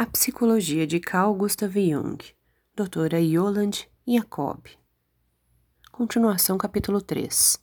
A 0.00 0.06
Psicologia 0.06 0.86
de 0.86 1.00
Carl 1.00 1.34
Gustav 1.34 1.74
Jung, 1.74 2.18
doutora 2.72 3.20
Yolande 3.20 3.90
Jacob. 4.06 4.64
Continuação, 5.90 6.56
capítulo 6.56 7.02
3. 7.02 7.58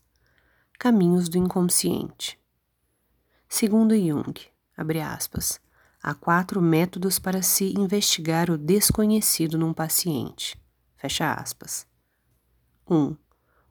Caminhos 0.78 1.30
do 1.30 1.38
inconsciente. 1.38 2.38
Segundo 3.48 3.96
Jung, 3.96 4.34
abre 4.76 5.00
aspas, 5.00 5.62
há 6.04 6.14
quatro 6.14 6.62
métodos 6.62 7.20
para 7.20 7.42
se 7.42 7.74
investigar 7.80 8.52
o 8.52 8.58
desconhecido 8.58 9.58
num 9.58 9.74
paciente. 9.74 10.62
Fecha 10.98 11.32
aspas. 11.36 11.88
1. 12.86 12.98
Um, 12.98 13.18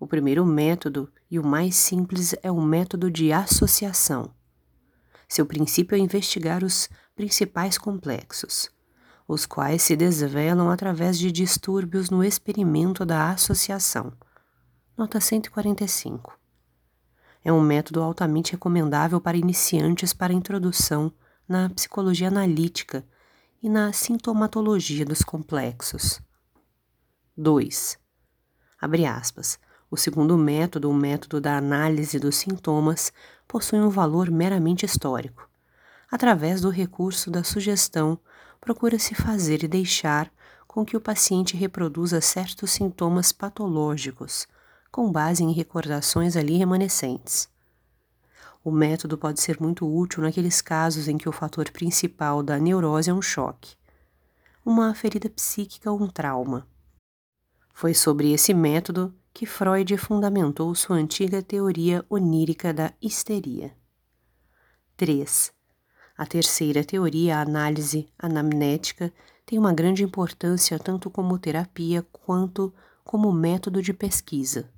o 0.00 0.06
primeiro 0.06 0.46
método 0.46 1.12
e 1.30 1.38
o 1.38 1.44
mais 1.44 1.76
simples 1.76 2.34
é 2.42 2.50
o 2.50 2.62
método 2.62 3.10
de 3.10 3.30
associação. 3.30 4.32
Seu 5.34 5.44
princípio 5.44 5.96
é 5.96 5.98
investigar 5.98 6.62
os 6.62 6.88
principais 7.16 7.76
complexos, 7.76 8.70
os 9.26 9.44
quais 9.44 9.82
se 9.82 9.96
desvelam 9.96 10.70
através 10.70 11.18
de 11.18 11.32
distúrbios 11.32 12.08
no 12.08 12.22
experimento 12.22 13.04
da 13.04 13.32
associação. 13.32 14.12
Nota 14.96 15.18
145. 15.18 16.38
É 17.44 17.52
um 17.52 17.60
método 17.60 18.00
altamente 18.00 18.52
recomendável 18.52 19.20
para 19.20 19.36
iniciantes 19.36 20.12
para 20.12 20.32
introdução 20.32 21.12
na 21.48 21.68
psicologia 21.68 22.28
analítica 22.28 23.04
e 23.60 23.68
na 23.68 23.92
sintomatologia 23.92 25.04
dos 25.04 25.22
complexos. 25.22 26.22
2. 27.36 27.98
Abre 28.80 29.04
aspas. 29.04 29.58
O 29.94 29.96
segundo 29.96 30.36
método, 30.36 30.90
o 30.90 30.92
método 30.92 31.40
da 31.40 31.56
análise 31.56 32.18
dos 32.18 32.34
sintomas, 32.34 33.12
possui 33.46 33.78
um 33.78 33.88
valor 33.88 34.28
meramente 34.28 34.84
histórico 34.84 35.48
Através 36.10 36.60
do 36.60 36.68
recurso 36.68 37.30
da 37.30 37.44
sugestão, 37.44 38.18
procura-se 38.60 39.14
fazer 39.14 39.62
e 39.62 39.68
deixar 39.68 40.32
com 40.66 40.84
que 40.84 40.96
o 40.96 41.00
paciente 41.00 41.56
reproduza 41.56 42.20
certos 42.20 42.72
sintomas 42.72 43.30
patológicos, 43.30 44.48
com 44.90 45.12
base 45.12 45.44
em 45.44 45.52
recordações 45.52 46.36
ali 46.36 46.56
remanescentes. 46.56 47.48
O 48.64 48.72
método 48.72 49.16
pode 49.16 49.40
ser 49.40 49.60
muito 49.60 49.86
útil 49.86 50.24
naqueles 50.24 50.60
casos 50.60 51.06
em 51.06 51.16
que 51.16 51.28
o 51.28 51.32
fator 51.32 51.70
principal 51.70 52.42
da 52.42 52.58
neurose 52.58 53.10
é 53.10 53.14
um 53.14 53.22
choque, 53.22 53.76
uma 54.66 54.92
ferida 54.92 55.30
psíquica 55.30 55.88
ou 55.88 56.02
um 56.02 56.08
trauma. 56.08 56.66
Foi 57.72 57.94
sobre 57.94 58.32
esse 58.32 58.52
método 58.52 59.14
que 59.34 59.46
Freud 59.46 59.98
fundamentou 59.98 60.72
sua 60.76 60.94
antiga 60.94 61.42
teoria 61.42 62.06
onírica 62.08 62.72
da 62.72 62.92
histeria. 63.02 63.76
3. 64.96 65.52
A 66.16 66.24
terceira 66.24 66.84
teoria, 66.84 67.38
a 67.38 67.40
análise 67.40 68.08
anamnética, 68.16 69.12
tem 69.44 69.58
uma 69.58 69.74
grande 69.74 70.04
importância 70.04 70.78
tanto 70.78 71.10
como 71.10 71.36
terapia 71.36 72.06
quanto 72.12 72.72
como 73.02 73.32
método 73.32 73.82
de 73.82 73.92
pesquisa. 73.92 74.70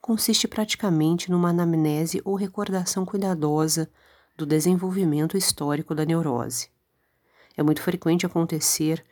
Consiste 0.00 0.48
praticamente 0.48 1.30
numa 1.30 1.50
anamnese 1.50 2.20
ou 2.24 2.34
recordação 2.34 3.06
cuidadosa 3.06 3.88
do 4.36 4.44
desenvolvimento 4.44 5.36
histórico 5.36 5.94
da 5.94 6.04
neurose. 6.04 6.70
É 7.56 7.62
muito 7.62 7.80
frequente 7.80 8.26
acontecer 8.26 9.06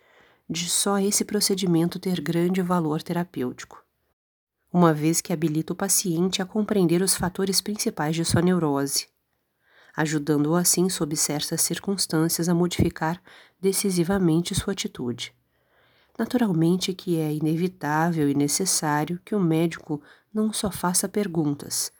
de 0.51 0.69
só 0.69 0.99
esse 0.99 1.25
procedimento 1.25 2.01
ter 2.01 2.21
grande 2.21 2.61
valor 2.61 3.01
terapêutico, 3.05 3.84
uma 4.75 4.93
vez 4.93 5.23
que 5.23 5.33
habilita 5.33 5.73
o 5.73 5.77
paciente 5.77 6.43
a 6.43 6.45
compreender 6.45 7.01
os 7.01 7.15
fatores 7.17 7.63
principais 7.63 8.15
de 8.15 8.27
sua 8.27 8.43
neurose 8.43 9.07
ajudando-o 9.97 10.57
assim, 10.57 10.89
sob 10.89 11.17
certas 11.17 11.63
circunstâncias, 11.63 12.49
a 12.49 12.55
modificar 12.55 13.23
decisivamente 13.61 14.55
sua 14.55 14.73
atitude. 14.73 15.33
Naturalmente 16.19 16.93
que 16.93 17.19
é 17.19 17.33
inevitável 17.33 18.29
e 18.29 18.35
necessário 18.35 19.21
que 19.25 19.35
o 19.35 19.41
médico 19.41 20.03
não 20.33 20.53
só 20.53 20.71
faça 20.71 21.09
perguntas, 21.09 21.93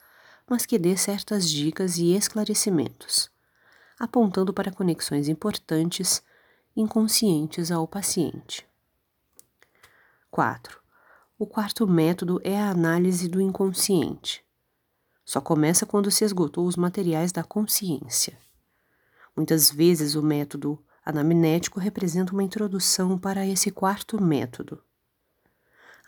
mas 0.49 0.67
que 0.67 0.79
dê 0.79 0.97
certas 0.97 1.49
dicas 1.49 1.97
e 1.97 2.15
esclarecimentos, 2.15 3.31
apontando 3.99 4.53
para 4.53 4.73
conexões 4.73 5.29
importantes 5.29 6.23
inconscientes 6.77 7.71
ao 7.71 7.87
paciente. 7.87 8.67
4. 10.31 10.84
O 11.37 11.49
quarto 11.49 11.85
método 11.85 12.41
é 12.45 12.57
a 12.57 12.71
análise 12.71 13.27
do 13.27 13.41
inconsciente. 13.41 14.45
Só 15.25 15.41
começa 15.41 15.85
quando 15.85 16.09
se 16.09 16.25
esgotou 16.25 16.65
os 16.65 16.77
materiais 16.77 17.33
da 17.33 17.43
consciência. 17.43 18.39
Muitas 19.37 19.69
vezes 19.69 20.15
o 20.15 20.23
método 20.23 20.81
anamnético 21.05 21.81
representa 21.81 22.33
uma 22.33 22.45
introdução 22.45 23.19
para 23.19 23.45
esse 23.45 23.73
quarto 23.73 24.23
método. 24.23 24.81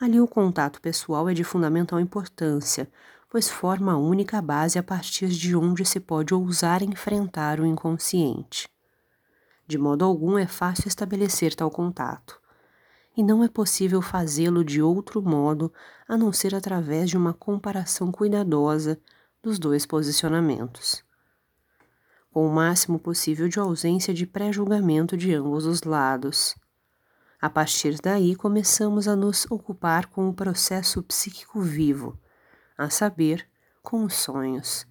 Ali 0.01 0.21
o 0.21 0.29
contato 0.29 0.81
pessoal 0.81 1.29
é 1.29 1.35
de 1.35 1.43
fundamental 1.43 1.99
importância, 1.99 2.89
pois 3.29 3.51
forma 3.51 3.95
a 3.95 3.99
única 3.99 4.41
base 4.41 4.79
a 4.79 4.83
partir 4.83 5.27
de 5.27 5.57
onde 5.57 5.85
se 5.85 5.99
pode 5.99 6.33
ousar 6.35 6.83
enfrentar 6.83 7.59
o 7.59 7.67
inconsciente. 7.67 8.69
De 9.67 9.77
modo 9.77 10.05
algum 10.05 10.39
é 10.39 10.47
fácil 10.47 10.87
estabelecer 10.87 11.53
tal 11.53 11.69
contato 11.69 12.41
e 13.17 13.23
não 13.23 13.43
é 13.43 13.49
possível 13.49 14.03
fazê-lo 14.03 14.63
de 14.63 14.83
outro 14.83 15.23
modo 15.23 15.73
a 16.07 16.17
não 16.17 16.33
ser 16.33 16.55
através 16.55 17.09
de 17.09 17.17
uma 17.17 17.33
comparação 17.33 18.13
cuidadosa 18.13 19.01
dos 19.43 19.59
dois 19.59 19.87
posicionamentos, 19.87 21.03
com 22.31 22.47
o 22.47 22.53
máximo 22.53 22.99
possível 22.99 23.49
de 23.49 23.59
ausência 23.59 24.13
de 24.13 24.27
pré-julgamento 24.27 25.17
de 25.17 25.33
ambos 25.33 25.65
os 25.65 25.83
lados. 25.83 26.55
A 27.41 27.49
partir 27.49 27.99
daí, 28.03 28.35
começamos 28.35 29.09
a 29.09 29.17
nos 29.17 29.47
ocupar 29.51 30.07
com 30.07 30.29
o 30.29 30.35
processo 30.35 31.03
psíquico 31.03 31.61
vivo, 31.61 32.19
a 32.77 32.91
saber, 32.91 33.49
com 33.83 34.05
os 34.05 34.15
sonhos. 34.15 34.87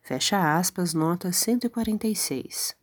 Fecha 0.00 0.56
aspas, 0.56 0.94
nota 0.94 1.32
146. 1.32 2.76